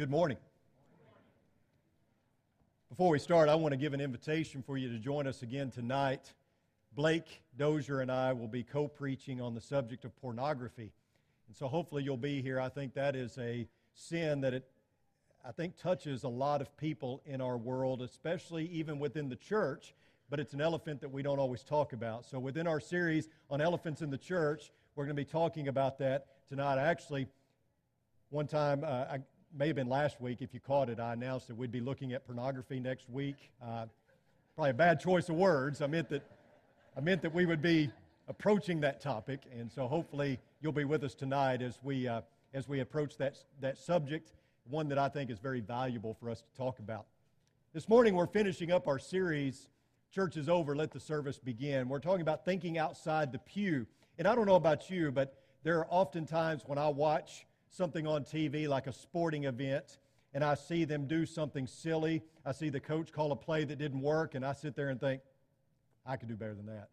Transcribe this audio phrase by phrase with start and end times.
[0.00, 0.38] Good morning.
[2.88, 5.70] Before we start, I want to give an invitation for you to join us again
[5.70, 6.32] tonight.
[6.94, 10.94] Blake Dozier and I will be co preaching on the subject of pornography.
[11.48, 12.58] And so hopefully you'll be here.
[12.58, 14.70] I think that is a sin that it,
[15.46, 19.94] I think, touches a lot of people in our world, especially even within the church,
[20.30, 22.24] but it's an elephant that we don't always talk about.
[22.24, 25.98] So within our series on elephants in the church, we're going to be talking about
[25.98, 26.78] that tonight.
[26.78, 27.26] I actually,
[28.30, 29.18] one time, uh, I
[29.56, 32.12] may have been last week, if you caught it, I announced that we'd be looking
[32.12, 33.50] at pornography next week.
[33.62, 33.86] Uh,
[34.54, 35.82] probably a bad choice of words.
[35.82, 36.22] I meant that
[36.96, 37.90] I meant that we would be
[38.28, 42.20] approaching that topic, and so hopefully you'll be with us tonight as we uh,
[42.54, 44.32] as we approach that that subject,
[44.68, 47.06] one that I think is very valuable for us to talk about.
[47.72, 49.68] This morning we're finishing up our series.
[50.12, 50.74] Church is over.
[50.74, 51.88] Let the service begin.
[51.88, 53.86] We're talking about thinking outside the pew,
[54.18, 58.06] and I don't know about you, but there are often times when I watch something
[58.06, 59.98] on TV like a sporting event
[60.32, 62.22] and I see them do something silly.
[62.44, 65.00] I see the coach call a play that didn't work, and I sit there and
[65.00, 65.22] think,
[66.06, 66.88] I could do better than that.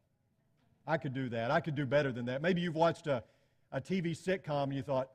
[0.86, 1.52] I could do that.
[1.52, 2.42] I could do better than that.
[2.42, 3.24] Maybe you've watched a,
[3.72, 5.10] a TV sitcom and you thought,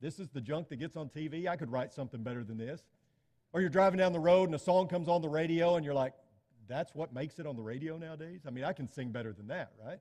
[0.00, 1.48] this is the junk that gets on TV.
[1.48, 2.82] I could write something better than this.
[3.52, 5.94] Or you're driving down the road and a song comes on the radio and you're
[5.94, 6.12] like,
[6.68, 8.42] that's what makes it on the radio nowadays?
[8.46, 9.98] I mean, I can sing better than that, right?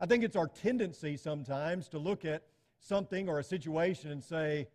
[0.00, 2.42] I think it's our tendency sometimes to look at
[2.84, 4.68] something or a situation and say,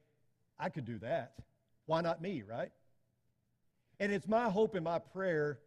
[0.59, 1.33] I could do that.
[1.85, 2.71] Why not me, right?
[3.99, 5.59] And it's my hope and my prayer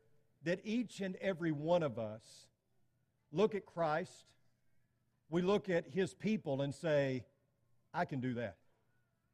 [0.44, 2.22] that each and every one of us
[3.32, 4.24] look at Christ,
[5.30, 7.24] we look at his people and say,
[7.94, 8.56] I can do that.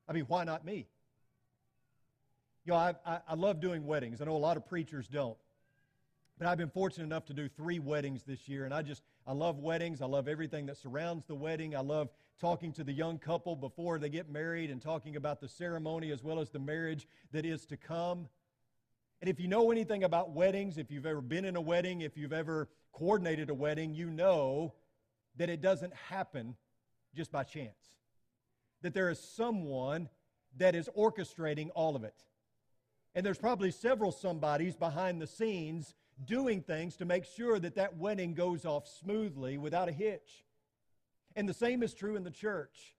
[0.08, 0.86] I mean, why not me?
[2.64, 4.20] You know, I, I, I, love doing weddings.
[4.20, 5.38] I know a lot of preachers don't.
[6.39, 9.33] But I've been fortunate enough to do three weddings this year, and I just, I
[9.33, 10.00] love weddings.
[10.00, 11.75] I love everything that surrounds the wedding.
[11.75, 15.48] I love talking to the young couple before they get married and talking about the
[15.48, 18.28] ceremony as well as the marriage that is to come.
[19.20, 22.16] And if you know anything about weddings, if you've ever been in a wedding, if
[22.16, 24.75] you've ever coordinated a wedding, you know
[25.38, 26.54] that it doesn't happen
[27.16, 27.97] just by chance.
[28.82, 30.09] That there is someone
[30.56, 32.15] that is orchestrating all of it.
[33.16, 37.96] And there's probably several somebodies behind the scenes doing things to make sure that that
[37.96, 40.44] wedding goes off smoothly without a hitch.
[41.36, 42.94] And the same is true in the church.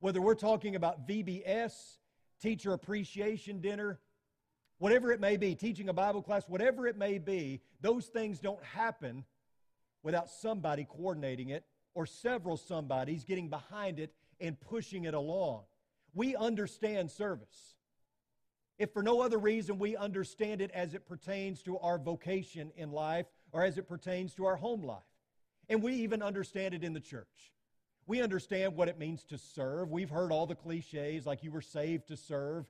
[0.00, 1.72] Whether we're talking about VBS,
[2.40, 3.98] teacher appreciation dinner,
[4.78, 8.62] whatever it may be, teaching a Bible class, whatever it may be, those things don't
[8.62, 9.24] happen
[10.02, 11.64] without somebody coordinating it
[11.94, 15.62] or several somebodies getting behind it and pushing it along.
[16.14, 17.74] We understand service.
[18.78, 22.92] If for no other reason, we understand it as it pertains to our vocation in
[22.92, 25.02] life or as it pertains to our home life.
[25.68, 27.52] And we even understand it in the church.
[28.06, 29.90] We understand what it means to serve.
[29.90, 32.66] We've heard all the cliches like you were saved to serve.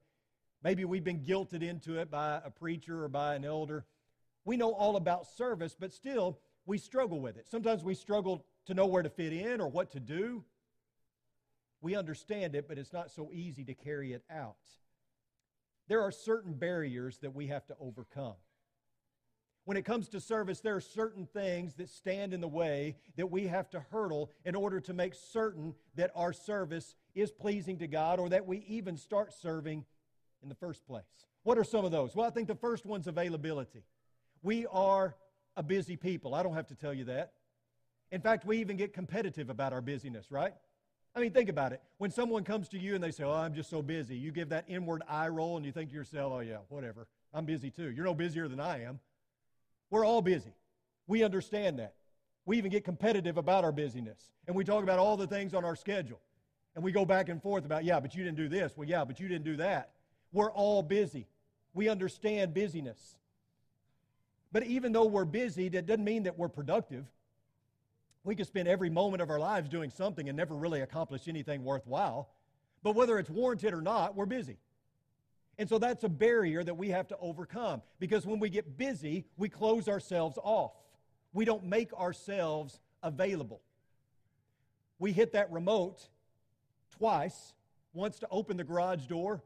[0.65, 3.85] Maybe we've been guilted into it by a preacher or by an elder.
[4.45, 7.47] We know all about service, but still, we struggle with it.
[7.49, 10.43] Sometimes we struggle to know where to fit in or what to do.
[11.81, 14.57] We understand it, but it's not so easy to carry it out.
[15.89, 18.35] There are certain barriers that we have to overcome.
[19.65, 23.31] When it comes to service, there are certain things that stand in the way that
[23.31, 27.87] we have to hurdle in order to make certain that our service is pleasing to
[27.87, 29.85] God or that we even start serving
[30.43, 31.05] in the first place.
[31.43, 32.17] What are some of those?
[32.17, 33.83] Well, I think the first one's availability.
[34.43, 35.17] We are
[35.57, 36.35] a busy people.
[36.35, 37.33] I don't have to tell you that.
[38.11, 40.55] In fact, we even get competitive about our busyness, right?
[41.19, 41.83] I mean, think about it.
[41.97, 44.51] When someone comes to you and they say, Oh, I'm just so busy, you give
[44.51, 47.09] that inward eye roll and you think to yourself, Oh, yeah, whatever.
[47.35, 47.91] I'm busy too.
[47.91, 49.01] You're no busier than I am.
[49.91, 50.55] We're all busy.
[51.09, 51.95] We understand that.
[52.47, 54.31] We even get competitive about our busyness.
[54.47, 56.21] And we talk about all the things on our schedule.
[56.77, 58.75] And we go back and forth about, Yeah, but you didn't do this.
[58.77, 59.91] Well, yeah, but you didn't do that.
[60.33, 61.27] We're all busy.
[61.75, 63.17] We understand busyness.
[64.53, 67.07] But even though we're busy, that doesn't mean that we're productive.
[68.29, 71.65] We could spend every moment of our lives doing something and never really accomplish anything
[71.65, 72.29] worthwhile.
[72.83, 74.59] But whether it's warranted or not, we're busy.
[75.57, 79.25] And so that's a barrier that we have to overcome because when we get busy,
[79.39, 80.73] we close ourselves off.
[81.33, 83.63] We don't make ourselves available.
[84.99, 86.07] We hit that remote
[86.99, 87.55] twice
[87.95, 89.43] once to open the garage door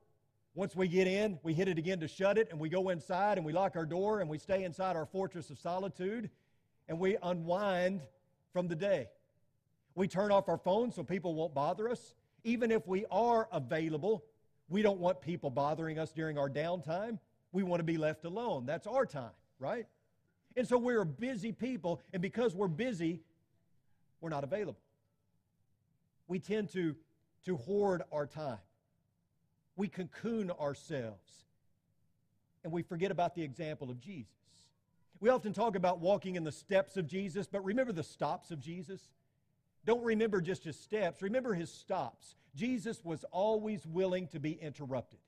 [0.57, 3.39] once we get in, we hit it again to shut it, and we go inside
[3.39, 6.29] and we lock our door and we stay inside our fortress of solitude
[6.89, 8.03] and we unwind
[8.53, 9.09] from the day.
[9.95, 12.15] We turn off our phones so people won't bother us.
[12.45, 14.25] Even if we are available,
[14.69, 17.19] we don't want people bothering us during our downtime.
[17.53, 18.65] We want to be left alone.
[18.67, 19.87] That's our time, right?
[20.57, 23.21] And so we're busy people, and because we're busy,
[24.21, 24.81] we're not available.
[26.29, 26.95] We tend to,
[27.45, 28.59] to hoard our time.
[29.77, 31.31] We cocoon ourselves.
[32.65, 34.33] And we forget about the example of Jesus.
[35.23, 38.59] We often talk about walking in the steps of Jesus, but remember the stops of
[38.59, 39.01] Jesus?
[39.85, 42.35] Don't remember just his steps, remember his stops.
[42.57, 45.21] Jesus was always willing to be interrupted.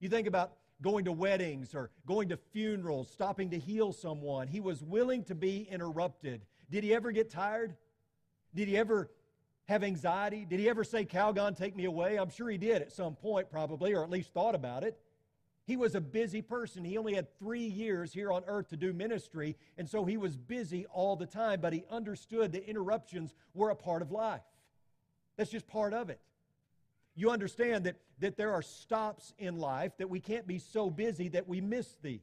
[0.00, 4.48] You think about going to weddings or going to funerals, stopping to heal someone.
[4.48, 6.46] He was willing to be interrupted.
[6.70, 7.76] Did he ever get tired?
[8.54, 9.10] Did he ever
[9.66, 10.46] have anxiety?
[10.48, 12.16] Did he ever say, Calgon, take me away?
[12.16, 14.98] I'm sure he did at some point, probably, or at least thought about it.
[15.68, 16.82] He was a busy person.
[16.82, 20.34] He only had three years here on earth to do ministry, and so he was
[20.34, 24.40] busy all the time, but he understood that interruptions were a part of life.
[25.36, 26.20] That's just part of it.
[27.14, 31.28] You understand that, that there are stops in life, that we can't be so busy
[31.28, 32.22] that we miss these.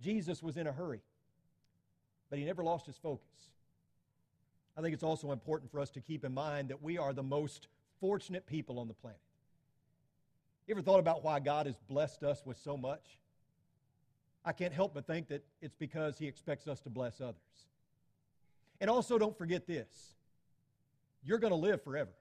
[0.00, 1.02] Jesus was in a hurry,
[2.30, 3.50] but he never lost his focus.
[4.78, 7.22] I think it's also important for us to keep in mind that we are the
[7.22, 7.68] most
[8.00, 9.20] fortunate people on the planet.
[10.66, 13.18] You ever thought about why God has blessed us with so much?
[14.44, 17.36] I can't help but think that it's because He expects us to bless others.
[18.80, 20.14] And also, don't forget this
[21.22, 22.12] you're going to live forever.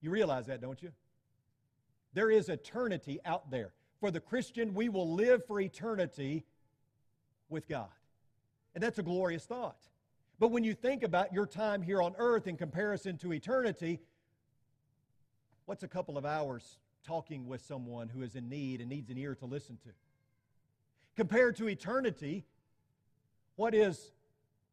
[0.00, 0.92] You realize that, don't you?
[2.12, 3.72] There is eternity out there.
[4.00, 6.44] For the Christian, we will live for eternity
[7.48, 7.88] with God.
[8.74, 9.78] And that's a glorious thought.
[10.38, 14.00] But when you think about your time here on earth in comparison to eternity,
[15.64, 19.18] what's a couple of hours talking with someone who is in need and needs an
[19.18, 19.90] ear to listen to.
[21.16, 22.44] Compared to eternity,
[23.56, 24.12] what is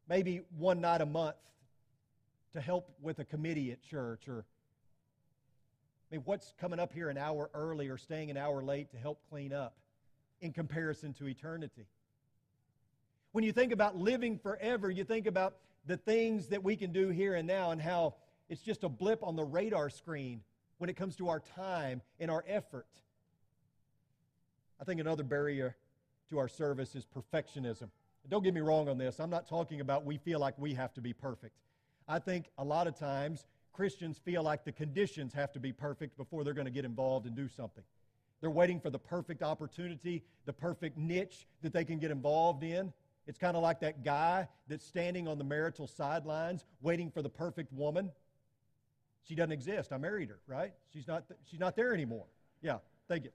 [0.08, 1.36] maybe one night a month
[2.52, 4.44] to help with a committee at church or
[6.10, 8.96] I mean, what's coming up here an hour early or staying an hour late to
[8.96, 9.74] help clean up
[10.40, 11.86] in comparison to eternity?
[13.32, 17.08] When you think about living forever, you think about the things that we can do
[17.08, 18.14] here and now and how
[18.48, 20.42] it's just a blip on the radar screen
[20.78, 22.86] when it comes to our time and our effort.
[24.80, 25.76] I think another barrier
[26.30, 27.88] to our service is perfectionism.
[28.28, 29.20] Don't get me wrong on this.
[29.20, 31.54] I'm not talking about we feel like we have to be perfect.
[32.08, 36.16] I think a lot of times Christians feel like the conditions have to be perfect
[36.16, 37.84] before they're going to get involved and do something.
[38.40, 42.92] They're waiting for the perfect opportunity, the perfect niche that they can get involved in.
[43.26, 47.28] It's kind of like that guy that's standing on the marital sidelines waiting for the
[47.28, 48.10] perfect woman.
[49.26, 49.92] She doesn't exist.
[49.92, 50.72] I married her, right?
[50.92, 52.26] She's not, th- she's not there anymore.
[52.62, 52.78] Yeah,
[53.08, 53.30] thank you.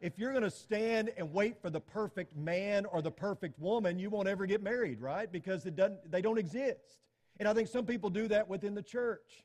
[0.00, 3.98] if you're going to stand and wait for the perfect man or the perfect woman,
[3.98, 5.30] you won't ever get married, right?
[5.30, 6.98] Because it doesn't, they don't exist.
[7.38, 9.44] And I think some people do that within the church.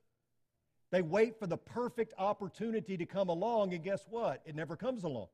[0.92, 4.42] They wait for the perfect opportunity to come along, and guess what?
[4.46, 5.28] It never comes along.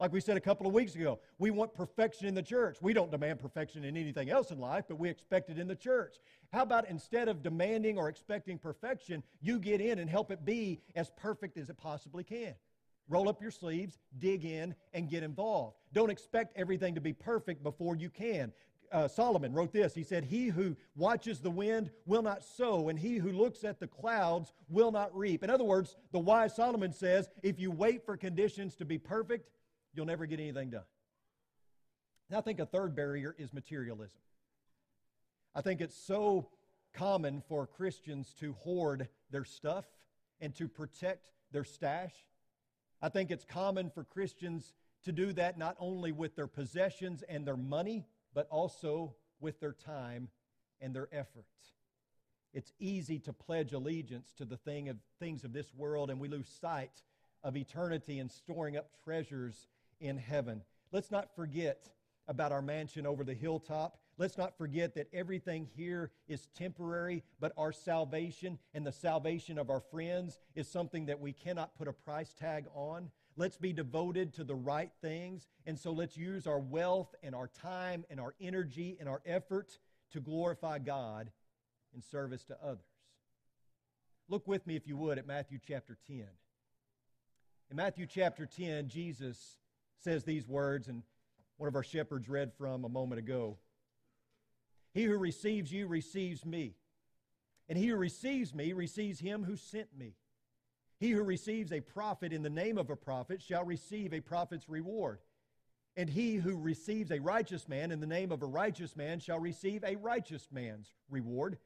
[0.00, 2.78] Like we said a couple of weeks ago, we want perfection in the church.
[2.80, 5.76] We don't demand perfection in anything else in life, but we expect it in the
[5.76, 6.16] church.
[6.52, 10.80] How about instead of demanding or expecting perfection, you get in and help it be
[10.96, 12.54] as perfect as it possibly can?
[13.08, 15.76] Roll up your sleeves, dig in, and get involved.
[15.92, 18.52] Don't expect everything to be perfect before you can.
[18.90, 19.94] Uh, Solomon wrote this.
[19.94, 23.78] He said, He who watches the wind will not sow, and he who looks at
[23.78, 25.44] the clouds will not reap.
[25.44, 29.50] In other words, the wise Solomon says, if you wait for conditions to be perfect,
[29.94, 30.84] you'll never get anything done.
[32.28, 34.18] And I think a third barrier is materialism.
[35.54, 36.48] I think it's so
[36.94, 39.84] common for Christians to hoard their stuff
[40.40, 42.14] and to protect their stash.
[43.00, 44.72] I think it's common for Christians
[45.04, 49.72] to do that not only with their possessions and their money, but also with their
[49.72, 50.28] time
[50.80, 51.44] and their effort.
[52.52, 56.28] It's easy to pledge allegiance to the thing of, things of this world, and we
[56.28, 57.02] lose sight
[57.42, 59.66] of eternity and storing up treasures
[60.04, 60.62] in heaven.
[60.92, 61.88] Let's not forget
[62.28, 63.98] about our mansion over the hilltop.
[64.18, 69.70] Let's not forget that everything here is temporary, but our salvation and the salvation of
[69.70, 73.10] our friends is something that we cannot put a price tag on.
[73.36, 75.48] Let's be devoted to the right things.
[75.66, 79.78] And so let's use our wealth and our time and our energy and our effort
[80.12, 81.30] to glorify God
[81.94, 82.84] in service to others.
[84.28, 86.24] Look with me, if you would, at Matthew chapter 10.
[87.70, 89.56] In Matthew chapter 10, Jesus
[90.00, 91.02] says these words, and
[91.56, 93.58] one of our shepherds read from a moment ago.
[94.92, 96.74] He who receives you receives me,
[97.68, 100.14] and he who receives me receives him who sent me.
[101.00, 104.68] He who receives a prophet in the name of a prophet shall receive a prophet's
[104.68, 105.18] reward.
[105.96, 109.38] And he who receives a righteous man in the name of a righteous man shall
[109.38, 111.58] receive a righteous man's reward.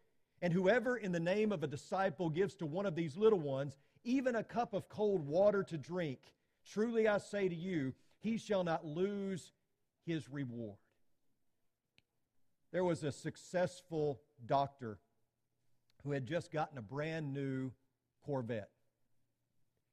[0.43, 3.77] And whoever in the name of a disciple gives to one of these little ones
[4.05, 6.21] even a cup of cold water to drink,
[6.71, 9.53] truly I say to you, he shall not lose
[10.07, 10.79] his reward.
[12.73, 14.99] There was a successful doctor
[16.05, 17.73] who had just gotten a brand new
[18.25, 18.71] Corvette.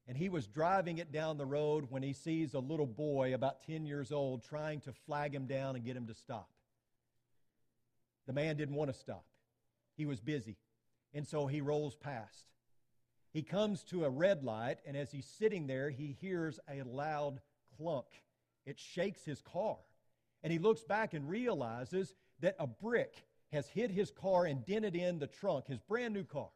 [0.07, 3.63] And he was driving it down the road when he sees a little boy about
[3.65, 6.49] 10 years old trying to flag him down and get him to stop.
[8.27, 9.25] The man didn't want to stop,
[9.95, 10.57] he was busy.
[11.13, 12.45] And so he rolls past.
[13.31, 17.39] He comes to a red light, and as he's sitting there, he hears a loud
[17.77, 18.05] clunk.
[18.65, 19.77] It shakes his car.
[20.43, 24.95] And he looks back and realizes that a brick has hit his car and dented
[24.95, 26.49] in the trunk, his brand new car.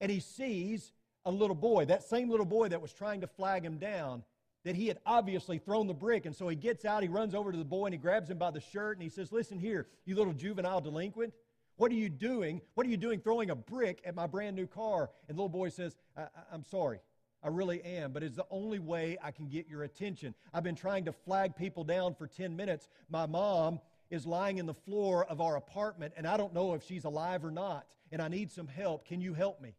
[0.00, 0.92] And he sees
[1.24, 4.24] a little boy, that same little boy that was trying to flag him down,
[4.64, 6.26] that he had obviously thrown the brick.
[6.26, 8.38] And so he gets out, he runs over to the boy, and he grabs him
[8.38, 11.32] by the shirt, and he says, Listen here, you little juvenile delinquent.
[11.76, 12.60] What are you doing?
[12.74, 15.10] What are you doing throwing a brick at my brand new car?
[15.28, 17.00] And the little boy says, I- am sorry.
[17.42, 20.34] I really am, but it's the only way I can get your attention.
[20.54, 22.88] I've been trying to flag people down for 10 minutes.
[23.10, 23.80] My mom
[24.10, 27.44] is lying in the floor of our apartment, and I don't know if she's alive
[27.44, 29.06] or not, and I need some help.
[29.06, 29.74] Can you help me?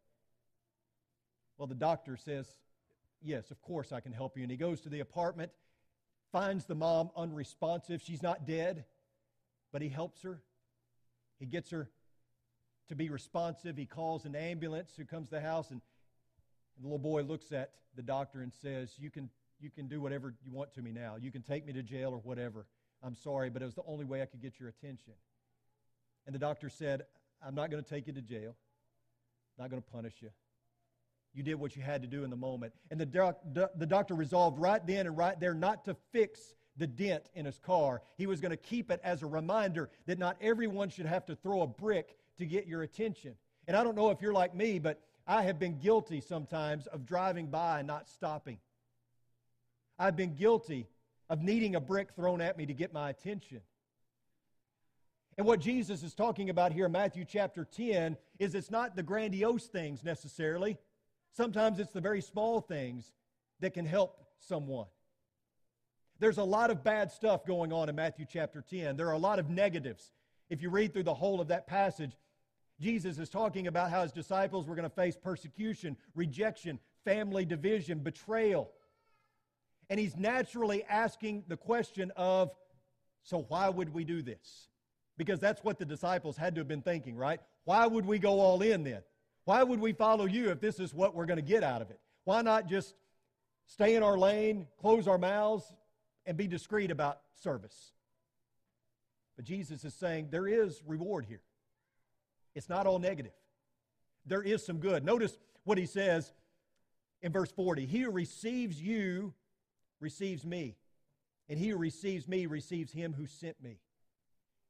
[1.58, 2.48] Well, the doctor says,
[3.22, 4.43] Yes, of course I can help you.
[4.43, 5.51] And he goes to the apartment,
[6.34, 8.01] finds the mom unresponsive.
[8.01, 8.84] She's not dead,
[9.72, 10.41] but he helps her.
[11.39, 11.89] He gets her
[12.89, 13.77] to be responsive.
[13.77, 15.79] He calls an ambulance who comes to the house, and,
[16.75, 20.01] and the little boy looks at the doctor and says, you can, you can do
[20.01, 21.15] whatever you want to me now.
[21.20, 22.65] You can take me to jail or whatever.
[23.03, 25.13] I'm sorry, but it was the only way I could get your attention.
[26.25, 27.03] And the doctor said,
[27.46, 28.56] I'm not going to take you to jail,
[29.60, 30.30] not going to punish you.
[31.34, 32.74] You did what you had to do in the moment.
[32.92, 36.88] And the, doc, the doctor resolved right then and right there not to fix the
[36.88, 38.01] dent in his car.
[38.18, 41.36] He was going to keep it as a reminder that not everyone should have to
[41.36, 43.36] throw a brick to get your attention.
[43.68, 47.06] And I don't know if you're like me, but I have been guilty sometimes of
[47.06, 48.58] driving by and not stopping.
[49.98, 50.88] I've been guilty
[51.30, 53.62] of needing a brick thrown at me to get my attention.
[55.38, 59.03] And what Jesus is talking about here in Matthew chapter 10 is it's not the
[59.03, 60.77] grandiose things necessarily.
[61.32, 63.13] Sometimes it's the very small things
[63.60, 64.88] that can help someone.
[66.20, 68.96] There's a lot of bad stuff going on in Matthew chapter 10.
[68.96, 70.12] There are a lot of negatives.
[70.50, 72.12] If you read through the whole of that passage,
[72.83, 77.99] Jesus is talking about how his disciples were going to face persecution, rejection, family division,
[77.99, 78.69] betrayal.
[79.89, 82.51] And he's naturally asking the question of,
[83.23, 84.67] so why would we do this?
[85.17, 87.39] Because that's what the disciples had to have been thinking, right?
[87.63, 89.01] Why would we go all in then?
[89.45, 91.89] Why would we follow you if this is what we're going to get out of
[91.89, 91.99] it?
[92.25, 92.95] Why not just
[93.65, 95.63] stay in our lane, close our mouths,
[96.25, 97.93] and be discreet about service?
[99.37, 101.41] But Jesus is saying there is reward here.
[102.55, 103.33] It's not all negative.
[104.25, 105.03] There is some good.
[105.03, 106.31] Notice what he says
[107.22, 109.33] in verse 40 He who receives you
[110.00, 110.75] receives me,
[111.50, 113.79] and he who receives me receives him who sent me.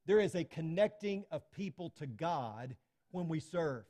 [0.06, 2.76] There is a connecting of people to God
[3.10, 3.84] when we serve.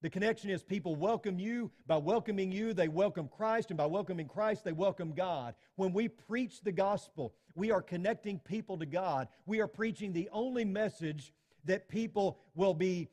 [0.00, 1.72] The connection is people welcome you.
[1.86, 5.54] By welcoming you, they welcome Christ, and by welcoming Christ, they welcome God.
[5.74, 9.26] When we preach the gospel, we are connecting people to God.
[9.44, 11.32] We are preaching the only message
[11.68, 13.08] that people will be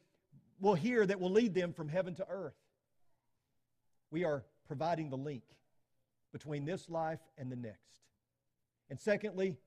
[0.60, 2.56] will hear that will lead them from heaven to earth.
[4.10, 5.44] We are providing the link
[6.32, 8.02] between this life and the next.
[8.90, 9.58] And secondly,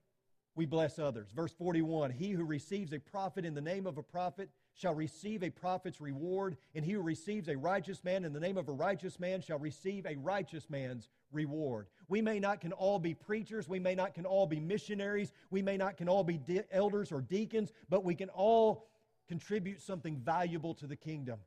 [0.55, 1.29] we bless others.
[1.33, 5.43] Verse 41 He who receives a prophet in the name of a prophet shall receive
[5.43, 8.71] a prophet's reward, and he who receives a righteous man in the name of a
[8.71, 11.87] righteous man shall receive a righteous man's reward.
[12.07, 15.61] We may not can all be preachers, we may not can all be missionaries, we
[15.61, 18.87] may not can all be de- elders or deacons, but we can all
[19.27, 21.39] contribute something valuable to the kingdom.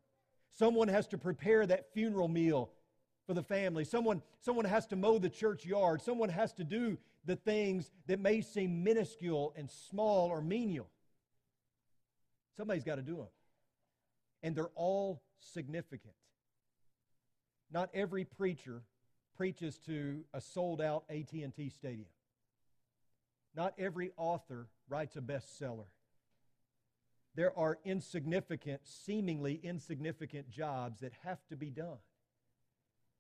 [0.53, 2.71] Someone has to prepare that funeral meal
[3.27, 3.85] for the family.
[3.85, 6.03] Someone, someone has to mow the church yard.
[6.03, 10.89] Someone has to do the things that may seem minuscule and small or menial.
[12.57, 13.29] Somebody's got to do them.
[14.43, 16.15] And they're all significant.
[17.71, 18.83] Not every preacher
[19.37, 22.09] preaches to a sold-out AT&T stadium.
[23.55, 25.87] Not every author writes a bestseller.
[27.35, 31.99] There are insignificant, seemingly insignificant jobs that have to be done.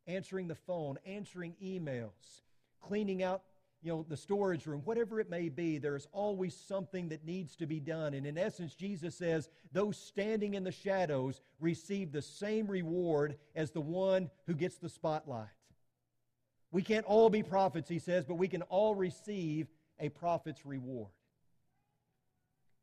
[0.06, 2.42] Answering the phone, answering emails,
[2.80, 3.42] cleaning out
[3.82, 7.66] you know, the storage room, whatever it may be, there's always something that needs to
[7.66, 8.14] be done.
[8.14, 13.72] And in essence, Jesus says, those standing in the shadows receive the same reward as
[13.72, 15.48] the one who gets the spotlight.
[16.70, 19.66] We can't all be prophets, he says, but we can all receive
[19.98, 21.10] a prophet's reward.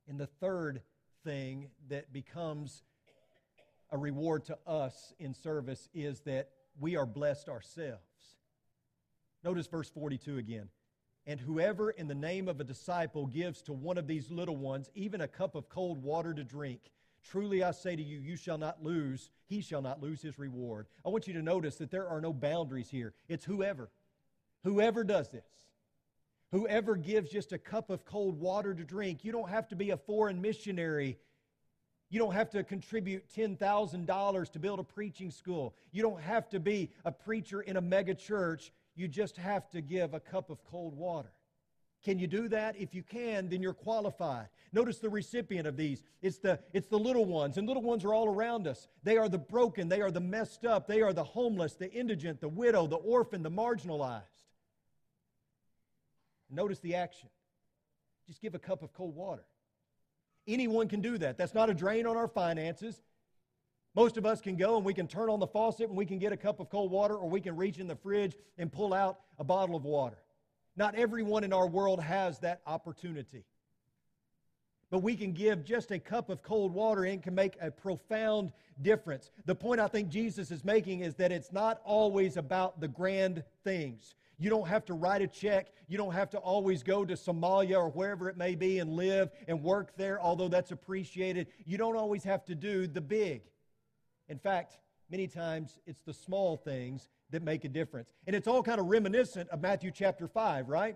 [0.08, 0.82] And the third
[1.24, 2.84] thing that becomes
[3.90, 8.04] a reward to us in service is that we are blessed ourselves.
[9.44, 10.70] Notice verse 42 again.
[11.30, 14.90] And whoever in the name of a disciple gives to one of these little ones
[14.96, 16.82] even a cup of cold water to drink,
[17.24, 20.88] Truly I say to you, you shall not lose, he shall not lose his reward.
[21.06, 23.14] I want you to notice that there are no boundaries here.
[23.28, 23.92] It's whoever.
[24.64, 25.44] Whoever does this.
[26.52, 29.24] Whoever gives just a cup of cold water to drink.
[29.24, 31.20] You don't have to be a foreign missionary.
[32.10, 35.76] You don't have to contribute $10,000 to build a preaching school.
[35.92, 38.72] You don't have to be a preacher in a mega church.
[38.96, 41.32] You just have to give a cup of cold water.
[42.04, 42.76] Can you do that?
[42.78, 44.48] If you can, then you're qualified.
[44.72, 46.02] Notice the recipient of these.
[46.22, 48.88] It's the, it's the little ones, and little ones are all around us.
[49.04, 52.40] They are the broken, they are the messed up, they are the homeless, the indigent,
[52.40, 54.24] the widow, the orphan, the marginalized.
[56.50, 57.30] Notice the action.
[58.28, 59.44] Just give a cup of cold water.
[60.48, 61.38] Anyone can do that.
[61.38, 63.02] That's not a drain on our finances.
[63.96, 66.20] Most of us can go and we can turn on the faucet and we can
[66.20, 68.94] get a cup of cold water, or we can reach in the fridge and pull
[68.94, 70.18] out a bottle of water.
[70.76, 73.44] Not everyone in our world has that opportunity.
[74.92, 78.52] But we can give just a cup of cold water and can make a profound
[78.82, 79.30] difference.
[79.46, 83.44] The point I think Jesus is making is that it's not always about the grand
[83.64, 84.16] things.
[84.40, 85.68] You don't have to write a check.
[85.88, 89.30] You don't have to always go to Somalia or wherever it may be and live
[89.48, 91.48] and work there, although that's appreciated.
[91.66, 93.42] You don't always have to do the big.
[94.30, 94.78] In fact,
[95.10, 98.10] many times it's the small things that make a difference.
[98.28, 100.96] And it's all kind of reminiscent of Matthew chapter 5, right?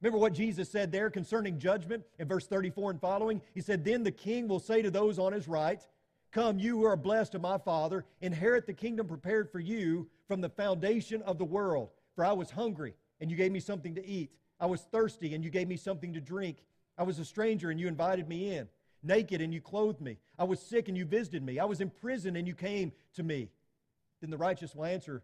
[0.00, 3.40] Remember what Jesus said there concerning judgment in verse 34 and following?
[3.54, 5.82] He said, Then the king will say to those on his right,
[6.32, 10.40] Come, you who are blessed of my Father, inherit the kingdom prepared for you from
[10.40, 11.90] the foundation of the world.
[12.14, 14.32] For I was hungry, and you gave me something to eat.
[14.60, 16.64] I was thirsty, and you gave me something to drink.
[16.98, 18.68] I was a stranger, and you invited me in.
[19.02, 20.18] Naked, and you clothed me.
[20.38, 21.58] I was sick, and you visited me.
[21.58, 23.50] I was in prison, and you came to me.
[24.20, 25.22] Then the righteous will answer,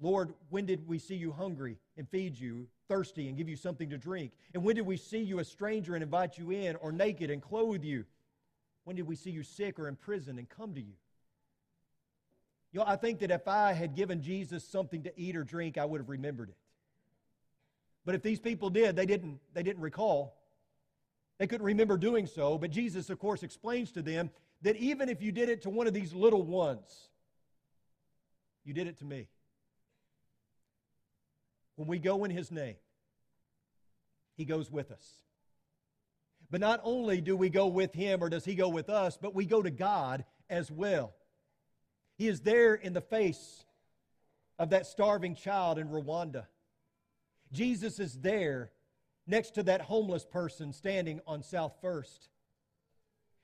[0.00, 3.90] Lord, when did we see you hungry and feed you, thirsty and give you something
[3.90, 4.32] to drink?
[4.52, 7.40] And when did we see you a stranger and invite you in, or naked and
[7.40, 8.04] clothe you?
[8.84, 10.94] When did we see you sick or in prison and come to you?
[12.72, 15.78] You know, I think that if I had given Jesus something to eat or drink,
[15.78, 16.56] I would have remembered it.
[18.04, 20.36] But if these people did, they didn't, they didn't recall.
[21.42, 22.56] They couldn't remember doing so.
[22.56, 25.88] But Jesus, of course, explains to them that even if you did it to one
[25.88, 27.08] of these little ones,
[28.64, 29.26] you did it to me.
[31.74, 32.76] When we go in His name,
[34.36, 35.04] He goes with us.
[36.48, 39.34] But not only do we go with Him or does He go with us, but
[39.34, 41.12] we go to God as well.
[42.18, 43.64] He is there in the face
[44.60, 46.46] of that starving child in Rwanda.
[47.50, 48.70] Jesus is there
[49.26, 52.28] next to that homeless person standing on South First.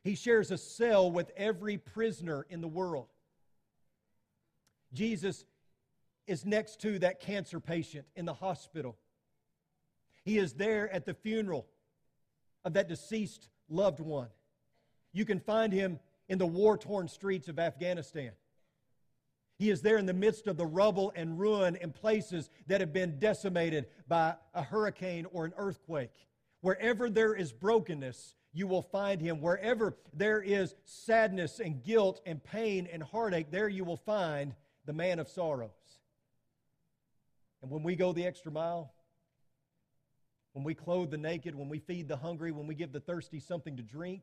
[0.03, 3.09] He shares a cell with every prisoner in the world.
[4.93, 5.45] Jesus
[6.27, 8.97] is next to that cancer patient in the hospital.
[10.25, 11.67] He is there at the funeral
[12.65, 14.29] of that deceased loved one.
[15.13, 18.33] You can find him in the war torn streets of Afghanistan.
[19.59, 22.93] He is there in the midst of the rubble and ruin in places that have
[22.93, 26.13] been decimated by a hurricane or an earthquake.
[26.61, 29.41] Wherever there is brokenness, you will find him.
[29.41, 34.55] Wherever there is sadness and guilt and pain and heartache, there you will find
[34.87, 35.71] the man of sorrows.
[37.61, 38.93] And when we go the extra mile,
[40.53, 43.41] when we clothe the naked, when we feed the hungry, when we give the thirsty
[43.41, 44.23] something to drink,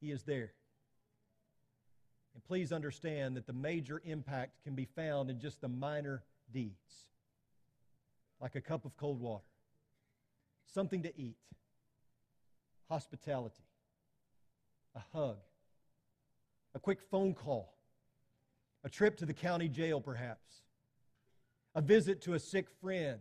[0.00, 0.52] He is there.
[2.34, 7.06] And please understand that the major impact can be found in just the minor deeds,
[8.40, 9.44] like a cup of cold water,
[10.72, 11.36] something to eat,
[12.88, 13.62] hospitality,
[14.94, 15.38] a hug,
[16.74, 17.72] a quick phone call,
[18.82, 20.64] a trip to the county jail, perhaps
[21.74, 23.18] a visit to a sick friend,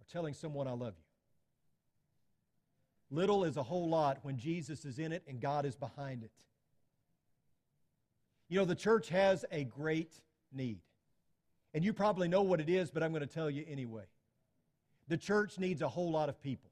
[0.00, 1.04] or telling someone I love you.
[3.16, 6.30] Little is a whole lot when Jesus is in it and God is behind it.
[8.52, 10.12] You know, the church has a great
[10.52, 10.80] need.
[11.72, 14.04] And you probably know what it is, but I'm going to tell you anyway.
[15.08, 16.70] The church needs a whole lot of people.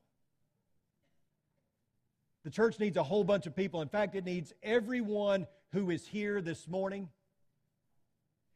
[2.45, 3.81] The church needs a whole bunch of people.
[3.81, 7.09] In fact, it needs everyone who is here this morning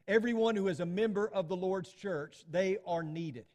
[0.06, 3.46] Everyone who is a member of the Lord's church, they are needed.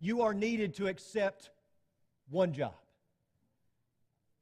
[0.00, 1.50] You are needed to accept
[2.28, 2.74] one job.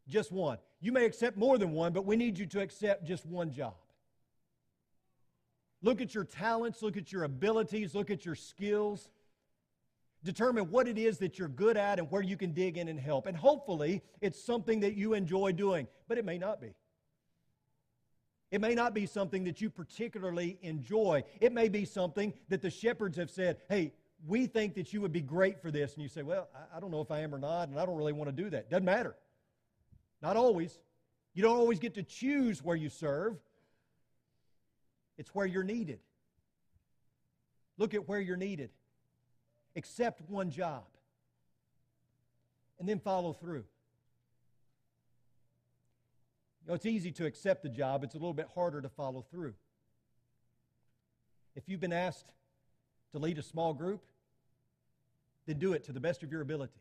[0.09, 0.57] Just one.
[0.81, 3.75] You may accept more than one, but we need you to accept just one job.
[5.83, 9.09] Look at your talents, look at your abilities, look at your skills.
[10.25, 12.99] Determine what it is that you're good at and where you can dig in and
[12.99, 13.27] help.
[13.27, 16.75] And hopefully, it's something that you enjoy doing, but it may not be.
[18.51, 21.25] It may not be something that you particularly enjoy.
[21.41, 23.93] It may be something that the shepherds have said, hey,
[24.27, 25.95] we think that you would be great for this.
[25.95, 27.97] And you say, well, I don't know if I am or not, and I don't
[27.97, 28.71] really want to do that.
[28.71, 29.15] Doesn't matter.
[30.23, 30.79] Not always.
[31.35, 33.37] You don't always get to choose where you serve,
[35.19, 36.01] it's where you're needed.
[37.79, 38.71] Look at where you're needed.
[39.75, 40.85] Accept one job
[42.79, 43.65] and then follow through.
[46.63, 49.25] You know, it's easy to accept the job, it's a little bit harder to follow
[49.31, 49.55] through.
[51.55, 52.33] If you've been asked
[53.13, 54.03] to lead a small group,
[55.47, 56.81] then do it to the best of your ability.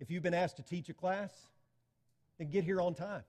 [0.00, 1.32] If you've been asked to teach a class,
[2.38, 3.24] then get here on time.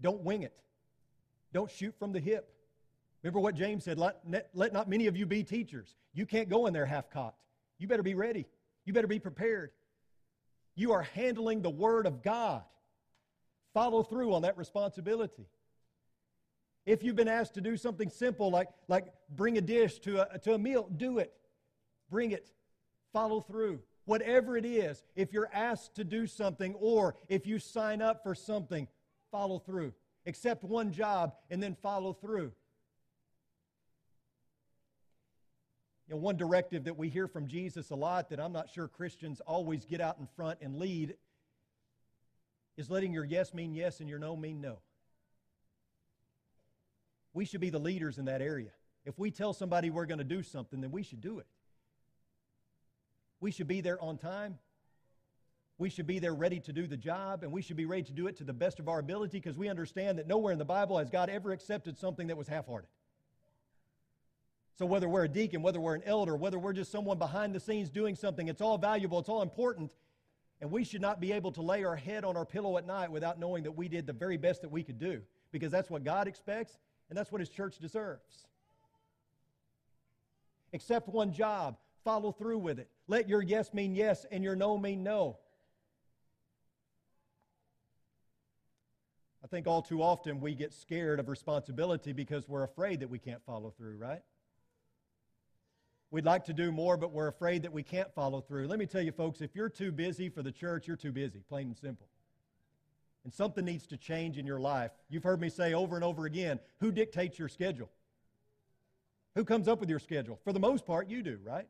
[0.00, 0.58] Don't wing it.
[1.52, 2.54] Don't shoot from the hip.
[3.22, 4.20] Remember what James said let,
[4.54, 5.94] let not many of you be teachers.
[6.12, 7.38] You can't go in there half cocked.
[7.78, 8.46] You better be ready.
[8.84, 9.70] You better be prepared.
[10.74, 12.62] You are handling the Word of God.
[13.74, 15.46] Follow through on that responsibility.
[16.84, 20.38] If you've been asked to do something simple like, like bring a dish to a,
[20.40, 21.32] to a meal, do it.
[22.10, 22.50] Bring it.
[23.12, 23.80] Follow through.
[24.04, 28.34] Whatever it is, if you're asked to do something or if you sign up for
[28.34, 28.88] something,
[29.30, 29.92] follow through.
[30.26, 32.52] Accept one job and then follow through.
[36.08, 38.88] You know, one directive that we hear from Jesus a lot that I'm not sure
[38.88, 41.14] Christians always get out in front and lead
[42.76, 44.78] is letting your yes mean yes and your no mean no.
[47.34, 48.70] We should be the leaders in that area.
[49.04, 51.46] If we tell somebody we're going to do something, then we should do it.
[53.40, 54.58] We should be there on time.
[55.82, 58.12] We should be there ready to do the job, and we should be ready to
[58.12, 60.64] do it to the best of our ability because we understand that nowhere in the
[60.64, 62.88] Bible has God ever accepted something that was half hearted.
[64.78, 67.58] So, whether we're a deacon, whether we're an elder, whether we're just someone behind the
[67.58, 69.90] scenes doing something, it's all valuable, it's all important,
[70.60, 73.10] and we should not be able to lay our head on our pillow at night
[73.10, 76.04] without knowing that we did the very best that we could do because that's what
[76.04, 78.46] God expects and that's what His church deserves.
[80.72, 82.88] Accept one job, follow through with it.
[83.08, 85.38] Let your yes mean yes and your no mean no.
[89.52, 93.44] Think all too often we get scared of responsibility because we're afraid that we can't
[93.44, 94.22] follow through, right?
[96.10, 98.66] We'd like to do more, but we're afraid that we can't follow through.
[98.66, 101.42] Let me tell you, folks, if you're too busy for the church, you're too busy,
[101.50, 102.06] plain and simple.
[103.24, 104.90] And something needs to change in your life.
[105.10, 107.90] You've heard me say over and over again who dictates your schedule?
[109.34, 110.40] Who comes up with your schedule?
[110.44, 111.68] For the most part, you do, right?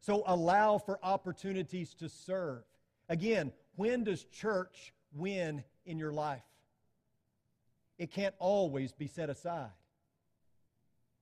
[0.00, 2.64] So allow for opportunities to serve.
[3.08, 6.42] Again, when does church win in your life?
[7.98, 9.70] It can't always be set aside.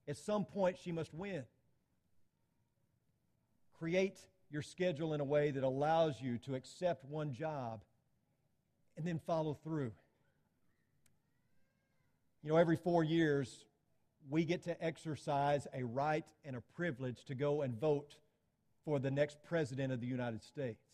[0.07, 1.45] At some point, she must win.
[3.79, 4.19] Create
[4.51, 7.83] your schedule in a way that allows you to accept one job
[8.97, 9.93] and then follow through.
[12.43, 13.65] You know, every four years,
[14.29, 18.15] we get to exercise a right and a privilege to go and vote
[18.85, 20.87] for the next president of the United States.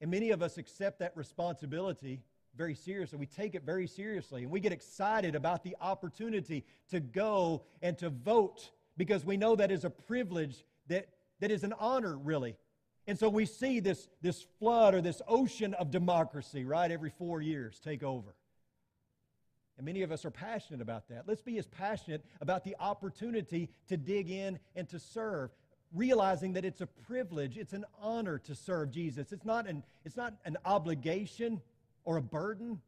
[0.00, 2.22] And many of us accept that responsibility
[2.56, 3.18] very seriously.
[3.18, 4.42] We take it very seriously.
[4.42, 9.56] And we get excited about the opportunity to go and to vote because we know
[9.56, 11.08] that is a privilege that,
[11.40, 12.56] that is an honor, really.
[13.06, 17.40] And so we see this, this flood or this ocean of democracy, right, every four
[17.40, 18.34] years take over.
[19.78, 21.26] And many of us are passionate about that.
[21.26, 25.50] Let's be as passionate about the opportunity to dig in and to serve,
[25.94, 29.32] realizing that it's a privilege, it's an honor to serve Jesus.
[29.32, 31.60] It's not an, it's not an obligation,
[32.04, 32.80] or a burden.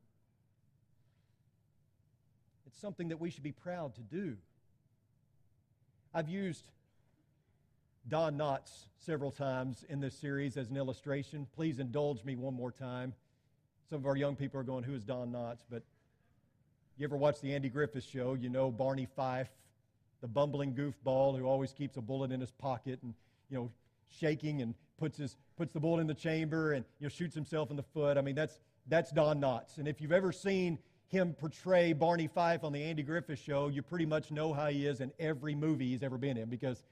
[2.67, 4.37] It's something that we should be proud to do.
[6.15, 6.65] I've used
[8.09, 11.47] Don Knotts several times in this series as an illustration.
[11.55, 13.15] Please indulge me one more time.
[13.89, 15.65] Some of our young people are going, Who is Don Knotts?
[15.71, 15.83] But
[16.99, 18.35] you ever watch the Andy Griffith show?
[18.35, 19.51] You know Barney Fife,
[20.23, 23.13] the bumbling goofball who always keeps a bullet in his pocket and,
[23.51, 23.71] you know,
[24.09, 27.71] shaking and puts, his, puts the bullet in the chamber and, you know, shoots himself
[27.71, 28.17] in the foot.
[28.17, 28.59] I mean, that's,
[28.89, 29.79] that's Don Knotts.
[29.79, 33.83] And if you've ever seen him portray Barney Fife on the Andy Griffith Show, you
[33.83, 36.85] pretty much know how he is in every movie he's ever been in because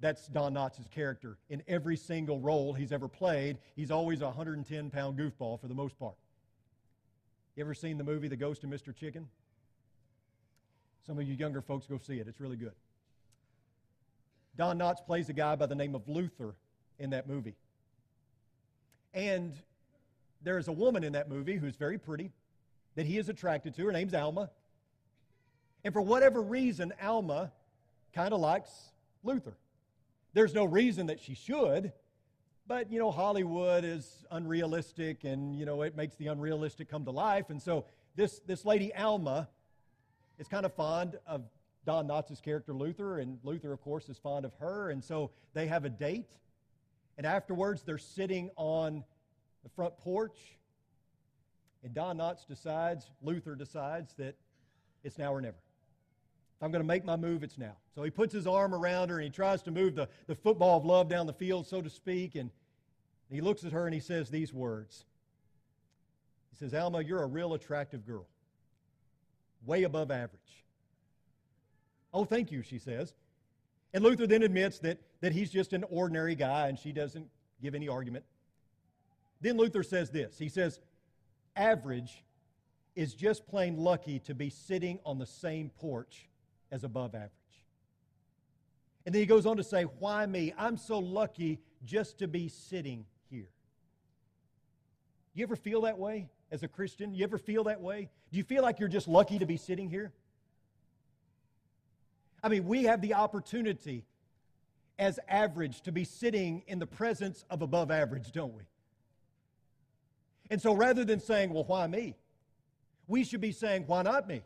[0.00, 1.36] that's Don Knotts' character.
[1.50, 5.74] In every single role he's ever played, he's always a 110 pound goofball for the
[5.74, 6.14] most part.
[7.56, 8.94] You ever seen the movie The Ghost of Mr.
[8.96, 9.28] Chicken?
[11.06, 12.28] Some of you younger folks go see it.
[12.28, 12.74] It's really good.
[14.56, 16.54] Don Knotts plays a guy by the name of Luther
[16.98, 17.56] in that movie.
[19.14, 19.54] And
[20.42, 22.30] there is a woman in that movie who's very pretty
[22.94, 23.84] that he is attracted to.
[23.86, 24.50] Her name's Alma.
[25.84, 27.52] And for whatever reason, Alma
[28.12, 28.70] kind of likes
[29.22, 29.56] Luther.
[30.32, 31.92] There's no reason that she should,
[32.66, 37.10] but you know, Hollywood is unrealistic and you know, it makes the unrealistic come to
[37.10, 37.50] life.
[37.50, 39.48] And so this, this lady Alma
[40.40, 41.42] is kind of fond of
[41.86, 44.90] Don Knotts' character Luther, and Luther, of course, is fond of her.
[44.90, 46.30] And so they have a date.
[47.16, 49.04] And afterwards, they're sitting on
[49.62, 50.38] the front porch,
[51.84, 54.34] and Don Knotts decides, Luther decides that
[55.04, 55.56] it's now or never.
[56.56, 57.76] If I'm going to make my move, it's now.
[57.94, 60.76] So he puts his arm around her and he tries to move the, the football
[60.76, 62.34] of love down the field, so to speak.
[62.34, 62.50] And
[63.30, 65.04] he looks at her and he says these words
[66.50, 68.26] He says, Alma, you're a real attractive girl,
[69.64, 70.64] way above average.
[72.12, 73.14] Oh, thank you, she says.
[73.92, 77.26] And Luther then admits that, that he's just an ordinary guy and she doesn't
[77.62, 78.24] give any argument.
[79.40, 80.80] Then Luther says this He says,
[81.56, 82.24] average
[82.94, 86.28] is just plain lucky to be sitting on the same porch
[86.70, 87.30] as above average.
[89.06, 90.52] And then he goes on to say, Why me?
[90.58, 93.48] I'm so lucky just to be sitting here.
[95.34, 97.14] You ever feel that way as a Christian?
[97.14, 98.08] You ever feel that way?
[98.30, 100.12] Do you feel like you're just lucky to be sitting here?
[102.42, 104.04] I mean, we have the opportunity
[104.98, 108.62] as average to be sitting in the presence of above average, don't we?
[110.50, 112.16] And so rather than saying, well, why me?
[113.06, 114.42] We should be saying, why not me?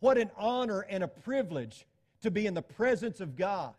[0.00, 1.86] What an honor and a privilege
[2.22, 3.74] to be in the presence of God,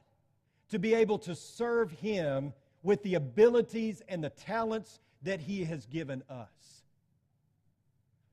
[0.69, 5.86] to be able to serve Him with the abilities and the talents that He has
[5.86, 6.84] given us.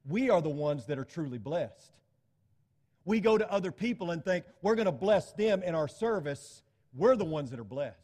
[0.06, 1.92] We are the ones that are truly blessed.
[3.04, 6.62] We go to other people and think we're going to bless them in our service.
[6.94, 7.98] We're the ones that are blessed.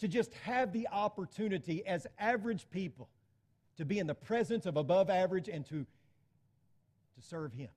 [0.00, 3.08] To just have the opportunity as average people
[3.76, 7.68] to be in the presence of above average and to, to serve Him.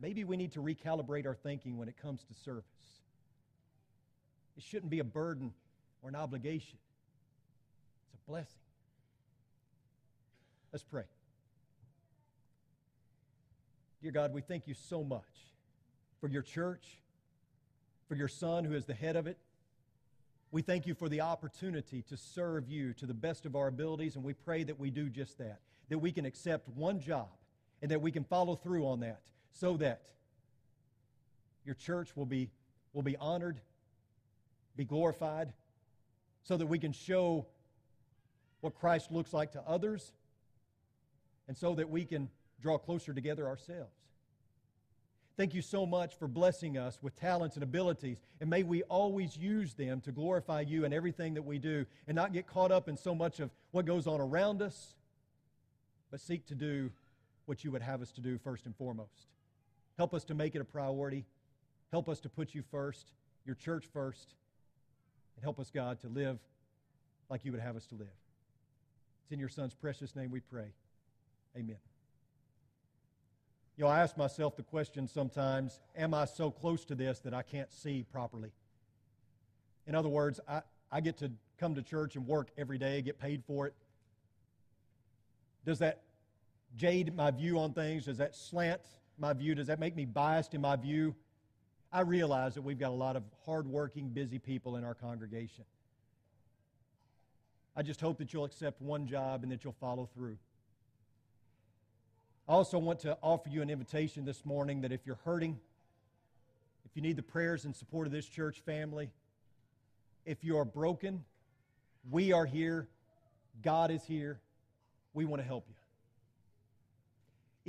[0.00, 2.64] Maybe we need to recalibrate our thinking when it comes to service.
[4.56, 5.52] It shouldn't be a burden
[6.02, 6.78] or an obligation,
[8.04, 8.67] it's a blessing.
[10.78, 11.02] Let's pray.
[14.00, 15.24] Dear God, we thank you so much
[16.20, 16.86] for your church,
[18.06, 19.38] for your son who is the head of it.
[20.52, 24.14] We thank you for the opportunity to serve you to the best of our abilities,
[24.14, 27.26] and we pray that we do just that, that we can accept one job
[27.82, 30.02] and that we can follow through on that so that
[31.64, 32.52] your church will be,
[32.92, 33.60] will be honored,
[34.76, 35.52] be glorified,
[36.44, 37.46] so that we can show
[38.60, 40.12] what Christ looks like to others,
[41.48, 42.28] and so that we can
[42.60, 43.92] draw closer together ourselves.
[45.36, 48.18] Thank you so much for blessing us with talents and abilities.
[48.40, 52.16] And may we always use them to glorify you in everything that we do and
[52.16, 54.94] not get caught up in so much of what goes on around us,
[56.10, 56.90] but seek to do
[57.46, 59.28] what you would have us to do first and foremost.
[59.96, 61.24] Help us to make it a priority.
[61.92, 63.12] Help us to put you first,
[63.46, 64.34] your church first,
[65.36, 66.40] and help us, God, to live
[67.30, 68.08] like you would have us to live.
[69.22, 70.72] It's in your Son's precious name we pray.
[71.56, 71.76] Amen.
[73.76, 77.32] You know, I ask myself the question sometimes Am I so close to this that
[77.32, 78.50] I can't see properly?
[79.86, 83.18] In other words, I, I get to come to church and work every day, get
[83.18, 83.74] paid for it.
[85.64, 86.02] Does that
[86.76, 88.04] jade my view on things?
[88.04, 88.80] Does that slant
[89.18, 89.54] my view?
[89.54, 91.14] Does that make me biased in my view?
[91.92, 95.64] I realize that we've got a lot of hardworking, busy people in our congregation.
[97.74, 100.36] I just hope that you'll accept one job and that you'll follow through.
[102.48, 105.58] I also want to offer you an invitation this morning that if you're hurting,
[106.86, 109.10] if you need the prayers and support of this church family,
[110.24, 111.24] if you are broken,
[112.10, 112.88] we are here.
[113.62, 114.40] God is here.
[115.12, 115.74] We want to help you.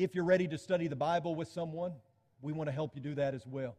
[0.01, 1.91] If you're ready to study the Bible with someone,
[2.41, 3.75] we want to help you do that as well.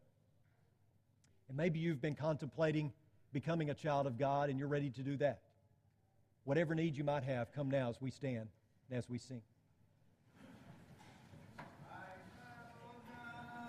[1.49, 2.93] And maybe you've been contemplating
[3.33, 5.41] becoming a child of God and you're ready to do that.
[6.45, 8.49] Whatever need you might have, come now as we stand
[8.91, 9.41] and as we sing.